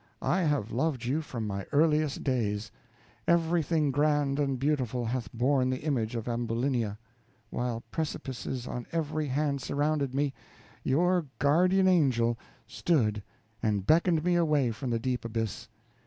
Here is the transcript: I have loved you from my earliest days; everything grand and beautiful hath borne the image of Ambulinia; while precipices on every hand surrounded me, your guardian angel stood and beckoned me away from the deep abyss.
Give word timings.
I 0.23 0.39
have 0.41 0.71
loved 0.71 1.05
you 1.05 1.21
from 1.21 1.45
my 1.45 1.67
earliest 1.71 2.23
days; 2.23 2.71
everything 3.27 3.91
grand 3.91 4.39
and 4.39 4.57
beautiful 4.57 5.05
hath 5.05 5.31
borne 5.31 5.69
the 5.69 5.83
image 5.83 6.15
of 6.15 6.27
Ambulinia; 6.27 6.97
while 7.51 7.83
precipices 7.91 8.65
on 8.67 8.87
every 8.91 9.27
hand 9.27 9.61
surrounded 9.61 10.15
me, 10.15 10.33
your 10.83 11.27
guardian 11.37 11.87
angel 11.87 12.39
stood 12.65 13.21
and 13.61 13.85
beckoned 13.85 14.23
me 14.23 14.33
away 14.33 14.71
from 14.71 14.89
the 14.89 14.97
deep 14.97 15.23
abyss. 15.23 15.69